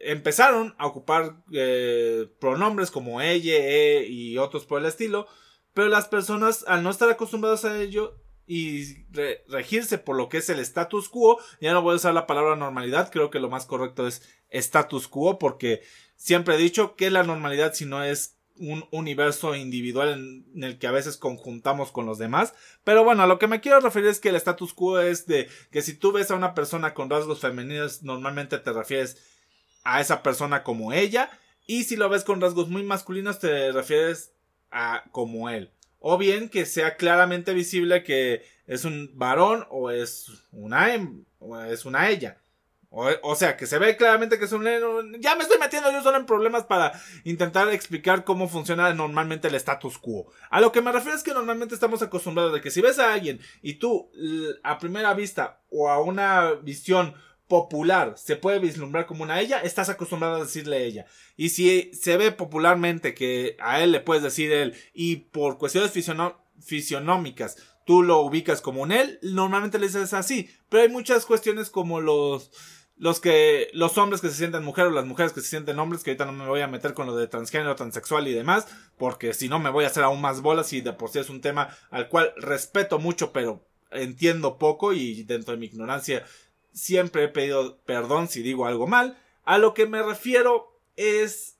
[0.00, 5.26] empezaron a ocupar eh, pronombres como ella, e y otros por el estilo,
[5.72, 9.04] pero las personas al no estar acostumbradas a ello y
[9.48, 12.56] regirse por lo que es el status quo, ya no voy a usar la palabra
[12.56, 15.82] normalidad, creo que lo más correcto es status quo porque
[16.20, 20.86] Siempre he dicho que la normalidad si no es un universo individual en, el que
[20.86, 22.52] a veces conjuntamos con los demás.
[22.84, 25.48] Pero bueno, a lo que me quiero referir es que el status quo es de
[25.70, 29.16] que si tú ves a una persona con rasgos femeninos, normalmente te refieres
[29.82, 31.30] a esa persona como ella.
[31.66, 34.34] Y si lo ves con rasgos muy masculinos, te refieres
[34.70, 35.72] a como él.
[36.00, 40.86] O bien que sea claramente visible que es un varón o es una,
[41.38, 42.39] o es una ella.
[42.92, 44.64] O, sea, que se ve claramente que es un...
[45.20, 49.54] Ya me estoy metiendo yo solo en problemas para intentar explicar cómo funciona normalmente el
[49.54, 50.26] status quo.
[50.50, 53.12] A lo que me refiero es que normalmente estamos acostumbrados de que si ves a
[53.12, 54.10] alguien y tú
[54.64, 57.14] a primera vista o a una visión
[57.46, 61.06] popular se puede vislumbrar como una ella, estás acostumbrado a decirle ella.
[61.36, 65.92] Y si se ve popularmente que a él le puedes decir él y por cuestiones
[66.60, 70.48] fisionómicas tú lo ubicas como un él, normalmente le dices así.
[70.68, 72.52] Pero hay muchas cuestiones como los
[73.00, 76.04] los que los hombres que se sienten mujeres o las mujeres que se sienten hombres,
[76.04, 79.32] que ahorita no me voy a meter con lo de transgénero, transexual y demás, porque
[79.32, 81.40] si no me voy a hacer aún más bolas y de por sí es un
[81.40, 86.26] tema al cual respeto mucho, pero entiendo poco y dentro de mi ignorancia
[86.74, 89.16] siempre he pedido perdón si digo algo mal.
[89.44, 91.56] A lo que me refiero es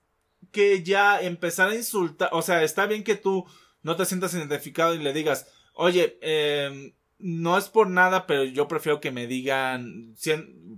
[0.53, 3.47] que ya empezar a insultar, o sea, está bien que tú
[3.83, 8.69] no te sientas identificado y le digas, oye, eh, no es por nada, pero yo
[8.69, 10.15] prefiero que me digan,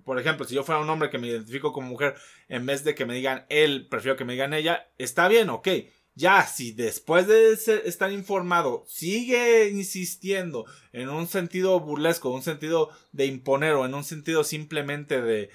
[0.04, 2.14] por ejemplo, si yo fuera un hombre que me identifico como mujer,
[2.48, 5.68] en vez de que me digan él, prefiero que me digan ella, está bien, ok.
[6.14, 13.26] Ya, si después de estar informado sigue insistiendo en un sentido burlesco, un sentido de
[13.26, 15.48] imponer o en un sentido simplemente de,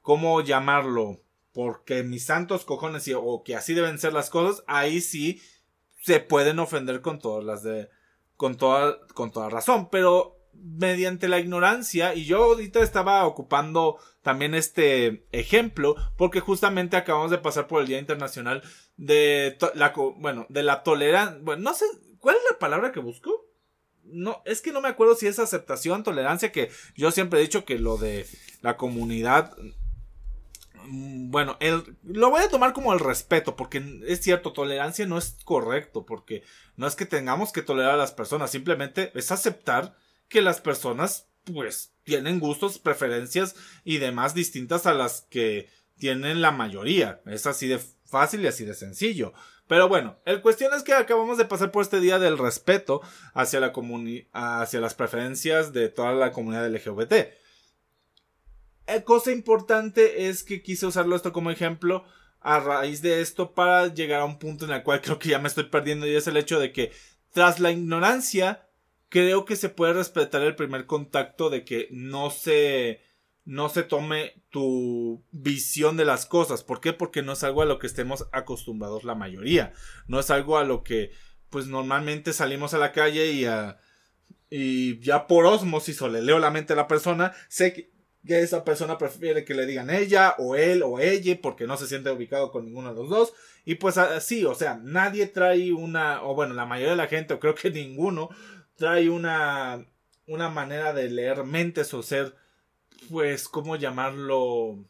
[0.00, 1.22] ¿cómo llamarlo?
[1.52, 5.40] Porque mis santos cojones o que así deben ser las cosas, ahí sí
[6.00, 7.88] se pueden ofender con todas las de
[8.42, 14.56] con toda, con toda razón, pero mediante la ignorancia, y yo ahorita estaba ocupando también
[14.56, 18.60] este ejemplo, porque justamente acabamos de pasar por el Día Internacional
[18.96, 21.84] de la, bueno, de la tolerancia, bueno, no sé,
[22.18, 23.30] ¿cuál es la palabra que busco?
[24.02, 27.64] No, es que no me acuerdo si es aceptación, tolerancia, que yo siempre he dicho
[27.64, 28.26] que lo de
[28.60, 29.56] la comunidad
[30.88, 35.36] bueno, el, lo voy a tomar como el respeto, porque es cierto, tolerancia no es
[35.44, 36.42] correcto, porque
[36.76, 39.96] no es que tengamos que tolerar a las personas, simplemente es aceptar
[40.28, 46.50] que las personas, pues, tienen gustos, preferencias y demás distintas a las que tienen la
[46.50, 47.20] mayoría.
[47.26, 49.32] Es así de fácil y así de sencillo.
[49.68, 53.00] Pero bueno, el cuestión es que acabamos de pasar por este día del respeto
[53.32, 53.72] hacia la
[54.32, 57.14] hacia las preferencias de toda la comunidad LGBT.
[58.86, 62.04] Eh, cosa importante es que quise usarlo esto como ejemplo
[62.40, 65.38] a raíz de esto para llegar a un punto en el cual creo que ya
[65.38, 66.92] me estoy perdiendo y es el hecho de que
[67.32, 68.68] tras la ignorancia
[69.08, 73.02] creo que se puede respetar el primer contacto de que no se
[73.44, 76.62] no se tome tu visión de las cosas.
[76.62, 76.92] ¿Por qué?
[76.92, 79.72] Porque no es algo a lo que estemos acostumbrados la mayoría.
[80.06, 81.10] No es algo a lo que
[81.50, 83.46] pues normalmente salimos a la calle y,
[84.48, 87.91] y ya por osmosis o le leo la mente a la persona, sé que,
[88.24, 92.10] esa persona prefiere que le digan ella o él o ella porque no se siente
[92.10, 93.32] ubicado con ninguno de los dos.
[93.64, 97.34] Y pues así, o sea, nadie trae una, o bueno, la mayoría de la gente,
[97.34, 98.30] o creo que ninguno,
[98.76, 99.86] trae una,
[100.26, 102.36] una manera de leer mentes o ser,
[103.10, 104.84] pues, ¿cómo llamarlo?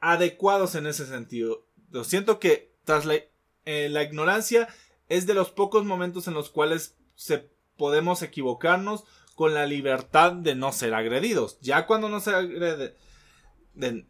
[0.00, 1.66] Adecuados en ese sentido.
[1.90, 3.16] Lo siento que tras la,
[3.64, 4.68] eh, la ignorancia
[5.08, 10.54] es de los pocos momentos en los cuales se podemos equivocarnos con la libertad de
[10.54, 11.58] no ser agredidos.
[11.60, 12.96] Ya cuando no se agrede,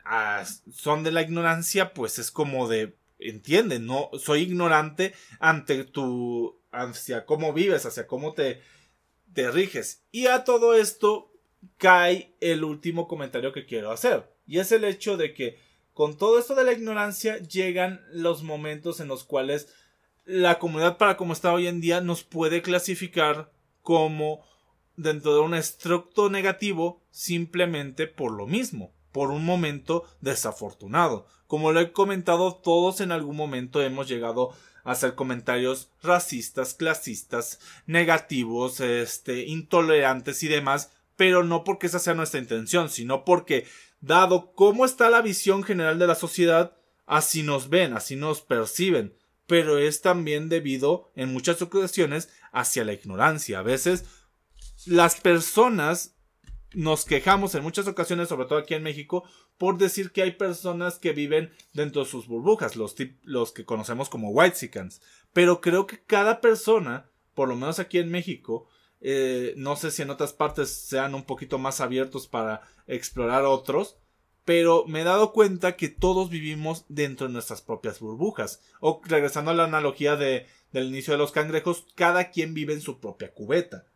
[0.04, 6.60] ah, son de la ignorancia, pues es como de, entiende, no, soy ignorante ante tu,
[6.72, 8.60] hacia cómo vives, hacia cómo te,
[9.32, 10.02] te riges.
[10.12, 11.32] Y a todo esto
[11.78, 14.30] cae el último comentario que quiero hacer.
[14.46, 15.58] Y es el hecho de que
[15.94, 19.72] con todo esto de la ignorancia llegan los momentos en los cuales
[20.26, 24.44] la comunidad para como está hoy en día nos puede clasificar como
[24.96, 31.26] dentro de un estructo negativo simplemente por lo mismo, por un momento desafortunado.
[31.46, 34.52] Como lo he comentado, todos en algún momento hemos llegado
[34.82, 42.14] a hacer comentarios racistas, clasistas, negativos, este, intolerantes y demás, pero no porque esa sea
[42.14, 43.66] nuestra intención, sino porque,
[44.00, 46.76] dado cómo está la visión general de la sociedad,
[47.06, 49.14] así nos ven, así nos perciben,
[49.46, 53.58] pero es también debido, en muchas ocasiones, hacia la ignorancia.
[53.58, 54.04] A veces
[54.86, 56.14] las personas
[56.74, 59.24] nos quejamos en muchas ocasiones, sobre todo aquí en México,
[59.58, 64.08] por decir que hay personas que viven dentro de sus burbujas, los, los que conocemos
[64.08, 65.00] como whitesicans.
[65.32, 68.66] Pero creo que cada persona, por lo menos aquí en México,
[69.00, 73.96] eh, no sé si en otras partes sean un poquito más abiertos para explorar otros,
[74.44, 78.60] pero me he dado cuenta que todos vivimos dentro de nuestras propias burbujas.
[78.80, 82.80] O regresando a la analogía de, del inicio de los cangrejos, cada quien vive en
[82.80, 83.86] su propia cubeta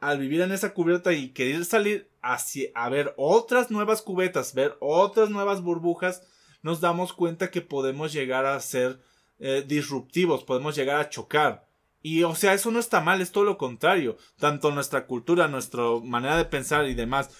[0.00, 4.76] al vivir en esa cubeta y querer salir hacia, a ver otras nuevas cubetas, ver
[4.80, 6.22] otras nuevas burbujas,
[6.62, 9.00] nos damos cuenta que podemos llegar a ser
[9.38, 11.66] eh, disruptivos, podemos llegar a chocar.
[12.02, 14.16] Y o sea, eso no está mal, es todo lo contrario.
[14.38, 17.30] Tanto nuestra cultura, nuestra manera de pensar y demás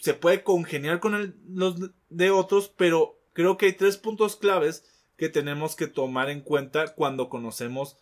[0.00, 1.76] se puede congeniar con los
[2.08, 4.84] de otros, pero creo que hay tres puntos claves
[5.16, 7.96] que tenemos que tomar en cuenta cuando conocemos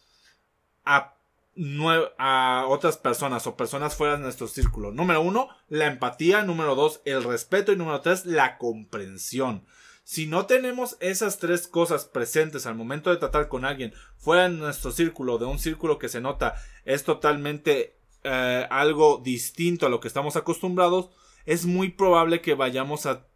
[0.84, 1.16] a
[2.18, 4.92] a otras personas o personas fuera de nuestro círculo.
[4.92, 6.42] Número uno, la empatía.
[6.42, 7.72] Número dos, el respeto.
[7.72, 9.66] Y número tres, la comprensión.
[10.04, 14.56] Si no tenemos esas tres cosas presentes al momento de tratar con alguien fuera de
[14.56, 20.00] nuestro círculo, de un círculo que se nota es totalmente eh, algo distinto a lo
[20.00, 21.10] que estamos acostumbrados,
[21.46, 23.26] es muy probable que vayamos a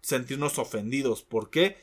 [0.00, 1.22] sentirnos ofendidos.
[1.22, 1.76] ¿Por qué?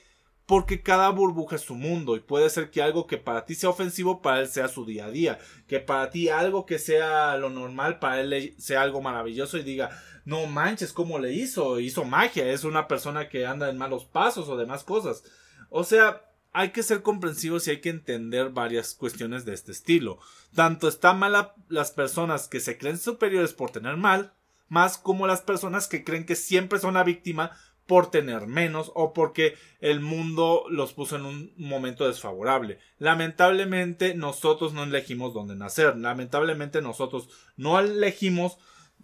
[0.52, 3.70] Porque cada burbuja es su mundo y puede ser que algo que para ti sea
[3.70, 7.50] ofensivo para él sea su día a día, que para ti algo que sea lo
[7.50, 11.80] normal para él sea algo maravilloso y diga, no manches, ¿cómo le hizo?
[11.80, 15.24] Hizo magia, es una persona que anda en malos pasos o demás cosas.
[15.70, 20.20] O sea, hay que ser comprensivos y hay que entender varias cuestiones de este estilo.
[20.54, 24.34] Tanto está mala las personas que se creen superiores por tener mal,
[24.68, 27.52] más como las personas que creen que siempre son la víctima
[27.92, 32.80] por tener menos o porque el mundo los puso en un momento desfavorable.
[33.00, 35.98] Lamentablemente nosotros no elegimos dónde nacer.
[35.98, 37.28] Lamentablemente nosotros
[37.58, 38.60] no elegimos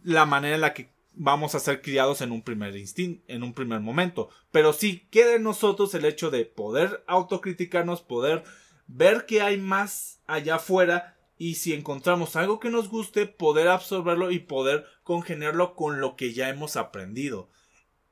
[0.05, 3.53] la manera en la que vamos a ser criados en un primer instinto, en un
[3.53, 4.29] primer momento.
[4.51, 8.45] Pero sí queda en nosotros el hecho de poder autocriticarnos, poder
[8.87, 14.31] ver que hay más allá afuera y si encontramos algo que nos guste, poder absorberlo
[14.31, 17.49] y poder congeniarlo con lo que ya hemos aprendido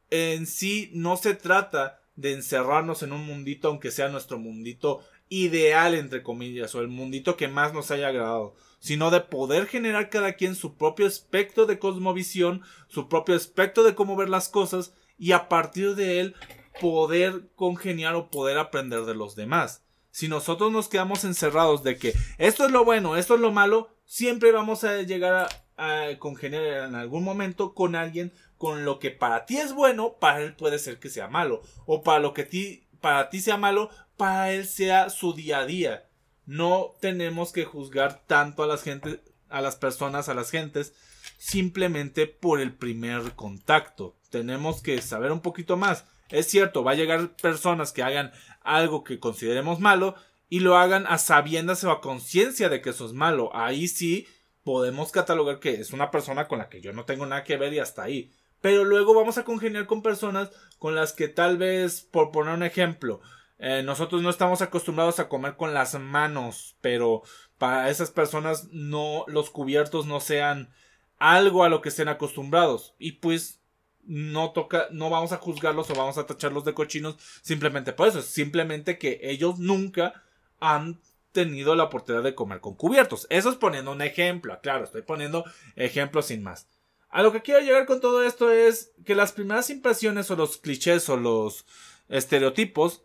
[0.09, 5.95] en sí no se trata de encerrarnos en un mundito, aunque sea nuestro mundito ideal,
[5.95, 10.33] entre comillas, o el mundito que más nos haya agradado, sino de poder generar cada
[10.33, 15.31] quien su propio espectro de cosmovisión, su propio espectro de cómo ver las cosas, y
[15.31, 16.35] a partir de él
[16.79, 19.81] poder congeniar o poder aprender de los demás.
[20.11, 23.89] Si nosotros nos quedamos encerrados de que esto es lo bueno, esto es lo malo,
[24.05, 29.11] siempre vamos a llegar a, a congeniar en algún momento con alguien con lo que
[29.11, 31.61] para ti es bueno, para él puede ser que sea malo.
[31.85, 35.65] O para lo que ti, para ti sea malo, para él sea su día a
[35.65, 36.05] día.
[36.45, 40.93] No tenemos que juzgar tanto a las gente, a las personas, a las gentes,
[41.37, 44.15] simplemente por el primer contacto.
[44.29, 46.05] Tenemos que saber un poquito más.
[46.29, 48.31] Es cierto, va a llegar personas que hagan
[48.61, 50.15] algo que consideremos malo
[50.49, 53.55] y lo hagan a sabiendas o a conciencia de que eso es malo.
[53.55, 54.27] Ahí sí
[54.63, 57.73] podemos catalogar que es una persona con la que yo no tengo nada que ver
[57.73, 58.31] y hasta ahí
[58.65, 60.49] pero luego vamos a congeniar con personas
[60.79, 63.21] con las que tal vez, por poner un ejemplo,
[63.59, 67.21] eh, nosotros no estamos acostumbrados a comer con las manos, pero
[67.59, 70.73] para esas personas no los cubiertos no sean
[71.19, 73.61] algo a lo que estén acostumbrados y pues
[74.03, 78.23] no toca no vamos a juzgarlos o vamos a tacharlos de cochinos simplemente por eso,
[78.23, 80.23] simplemente que ellos nunca
[80.59, 80.99] han
[81.33, 83.27] tenido la oportunidad de comer con cubiertos.
[83.29, 85.45] Eso es poniendo un ejemplo, claro, estoy poniendo
[85.75, 86.67] ejemplos sin más.
[87.15, 90.57] A lo que quiero llegar con todo esto es que las primeras impresiones o los
[90.57, 91.65] clichés o los
[92.09, 93.03] estereotipos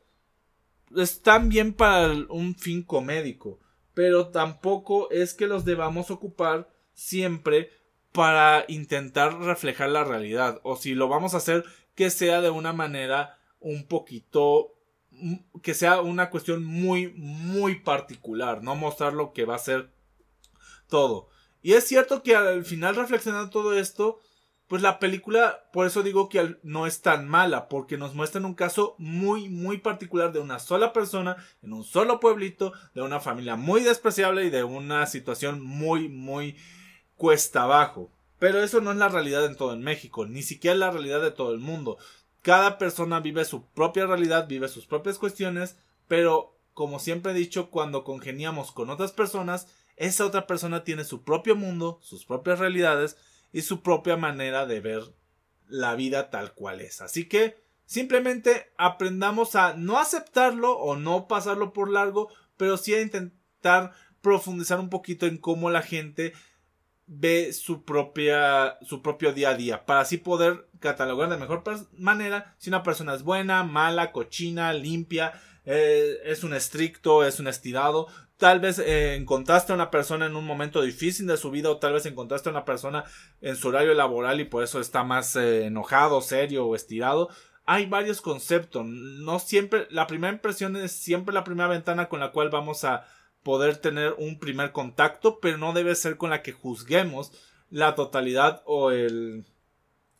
[0.96, 3.60] están bien para un fin comédico,
[3.94, 7.70] pero tampoco es que los debamos ocupar siempre
[8.10, 12.72] para intentar reflejar la realidad, o si lo vamos a hacer, que sea de una
[12.72, 14.74] manera un poquito
[15.62, 19.92] que sea una cuestión muy muy particular, no mostrar lo que va a ser
[20.88, 21.28] todo.
[21.62, 24.18] Y es cierto que al final reflexionando todo esto,
[24.70, 28.54] pues la película, por eso digo que no es tan mala, porque nos muestran un
[28.54, 33.56] caso muy, muy particular de una sola persona, en un solo pueblito, de una familia
[33.56, 36.56] muy despreciable y de una situación muy, muy
[37.16, 38.12] cuesta abajo.
[38.38, 41.32] Pero eso no es la realidad en todo en México, ni siquiera la realidad de
[41.32, 41.98] todo el mundo.
[42.40, 47.70] Cada persona vive su propia realidad, vive sus propias cuestiones, pero como siempre he dicho,
[47.70, 49.66] cuando congeniamos con otras personas,
[50.00, 53.18] esa otra persona tiene su propio mundo, sus propias realidades
[53.52, 55.02] y su propia manera de ver
[55.68, 57.02] la vida tal cual es.
[57.02, 63.02] Así que simplemente aprendamos a no aceptarlo o no pasarlo por largo, pero sí a
[63.02, 63.92] intentar
[64.22, 66.32] profundizar un poquito en cómo la gente
[67.06, 71.64] ve su propia su propio día a día para así poder catalogar de mejor
[71.98, 75.32] manera si una persona es buena, mala, cochina, limpia,
[75.66, 78.06] eh, es un estricto, es un estirado.
[78.40, 81.76] Tal vez eh, encontraste a una persona en un momento difícil de su vida o
[81.76, 83.04] tal vez encontraste a una persona
[83.42, 87.28] en su horario laboral y por eso está más eh, enojado, serio o estirado.
[87.66, 88.86] Hay varios conceptos.
[88.86, 93.04] No siempre, la primera impresión es siempre la primera ventana con la cual vamos a
[93.42, 97.32] poder tener un primer contacto, pero no debe ser con la que juzguemos
[97.68, 99.44] la totalidad o el,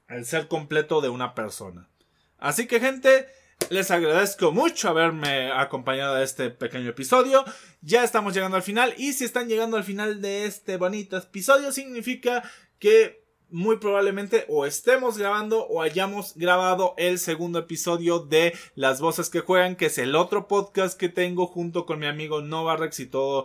[0.08, 1.88] el ser completo de una persona.
[2.36, 3.28] Así que gente,
[3.68, 7.44] les agradezco mucho haberme acompañado a este pequeño episodio.
[7.82, 11.70] Ya estamos llegando al final y si están llegando al final de este bonito episodio
[11.72, 12.42] significa
[12.78, 19.28] que muy probablemente o estemos grabando o hayamos grabado el segundo episodio de Las Voces
[19.28, 23.00] que Juegan, que es el otro podcast que tengo junto con mi amigo Nova Rex
[23.00, 23.44] y todo,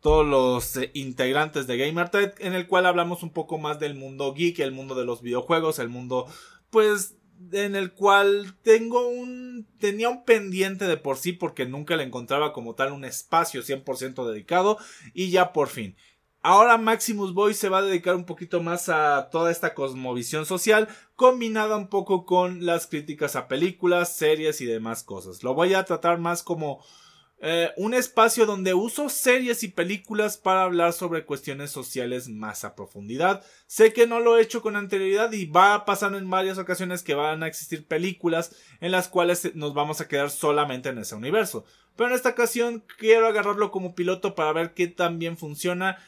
[0.00, 4.34] todos los eh, integrantes de GamerTed, en el cual hablamos un poco más del mundo
[4.34, 6.26] geek, el mundo de los videojuegos, el mundo,
[6.70, 7.17] pues,
[7.52, 12.52] en el cual tengo un tenía un pendiente de por sí porque nunca le encontraba
[12.52, 14.78] como tal un espacio 100% dedicado
[15.14, 15.96] y ya por fin
[16.40, 20.88] Ahora Maximus Boy se va a dedicar un poquito más a toda esta cosmovisión social,
[21.16, 25.42] combinada un poco con las críticas a películas, series y demás cosas.
[25.42, 26.80] Lo voy a tratar más como
[27.40, 32.74] eh, un espacio donde uso series y películas para hablar sobre cuestiones sociales más a
[32.74, 33.44] profundidad.
[33.68, 37.04] Sé que no lo he hecho con anterioridad y va a pasar en varias ocasiones
[37.04, 41.14] que van a existir películas en las cuales nos vamos a quedar solamente en ese
[41.14, 41.64] universo.
[41.94, 45.98] Pero en esta ocasión quiero agarrarlo como piloto para ver qué tan bien funciona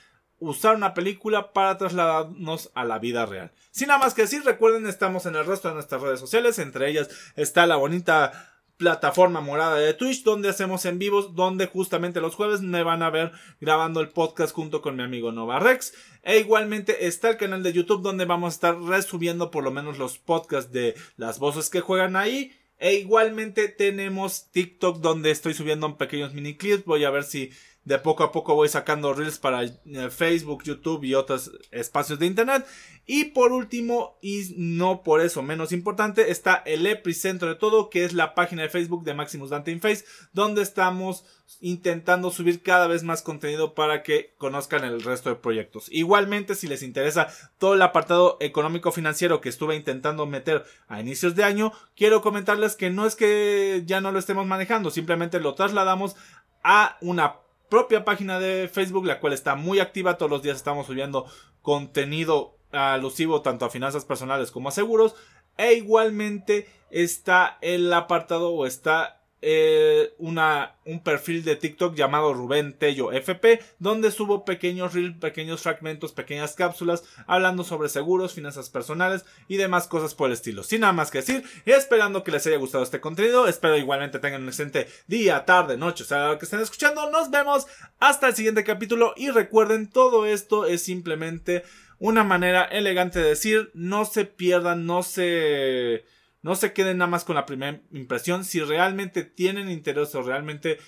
[0.41, 3.53] usar una película para trasladarnos a la vida real.
[3.71, 6.89] Sin nada más que decir, recuerden, estamos en el resto de nuestras redes sociales, entre
[6.89, 8.50] ellas está la bonita
[8.81, 13.11] plataforma morada de Twitch donde hacemos en vivos donde justamente los jueves me van a
[13.11, 15.93] ver grabando el podcast junto con mi amigo Nova Rex.
[16.23, 19.99] E igualmente está el canal de YouTube donde vamos a estar resubiendo por lo menos
[19.99, 22.53] los podcasts de las voces que juegan ahí.
[22.79, 27.51] E igualmente tenemos TikTok donde estoy subiendo pequeños mini clips voy a ver si
[27.85, 29.75] de poco a poco voy sacando reels para eh,
[30.11, 32.67] Facebook, YouTube y otros espacios de internet.
[33.07, 38.05] Y por último, y no por eso menos importante, está el epicentro de todo, que
[38.05, 41.25] es la página de Facebook de Maximus Dante in Face, donde estamos
[41.61, 45.89] intentando subir cada vez más contenido para que conozcan el resto de proyectos.
[45.91, 47.29] Igualmente, si les interesa
[47.59, 52.77] todo el apartado económico financiero que estuve intentando meter a inicios de año, quiero comentarles
[52.77, 56.15] que no es que ya no lo estemos manejando, simplemente lo trasladamos
[56.63, 57.37] a una
[57.71, 60.19] propia página de Facebook, la cual está muy activa.
[60.19, 61.25] Todos los días estamos subiendo
[61.63, 65.15] contenido alusivo tanto a finanzas personales como a seguros.
[65.57, 72.75] E igualmente está el apartado o está eh, una, un perfil de TikTok llamado Rubén
[72.75, 79.25] Tello FP, donde subo pequeños reels, pequeños fragmentos, pequeñas cápsulas, hablando sobre seguros, finanzas personales
[79.49, 80.63] y demás cosas por el estilo.
[80.63, 84.43] Sin nada más que decir, esperando que les haya gustado este contenido, espero igualmente tengan
[84.43, 87.67] un excelente día, tarde, noche, o sea, que estén escuchando, nos vemos
[87.99, 91.65] hasta el siguiente capítulo y recuerden, todo esto es simplemente
[91.99, 96.05] una manera elegante de decir, no se pierdan, no se
[96.43, 98.45] no se queden nada más con la primera impresión.
[98.45, 100.79] Si realmente tienen interés o realmente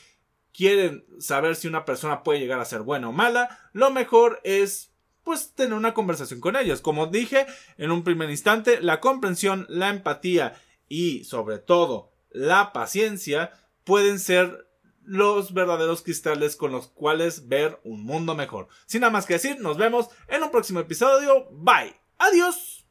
[0.53, 4.93] quieren saber si una persona puede llegar a ser buena o mala, lo mejor es
[5.23, 6.81] pues tener una conversación con ellos.
[6.81, 7.47] Como dije
[7.79, 10.55] en un primer instante, la comprensión, la empatía
[10.89, 13.53] y sobre todo la paciencia
[13.85, 14.69] pueden ser
[15.05, 18.69] los verdaderos cristales con los cuales ver un mundo mejor.
[18.87, 21.49] Sin nada más que decir, nos vemos en un próximo episodio.
[21.51, 21.97] Bye.
[22.19, 22.82] Adiós.